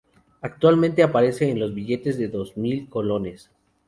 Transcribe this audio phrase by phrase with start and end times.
[0.41, 3.51] Actualmente, aparece en los billetes de dos mil colones.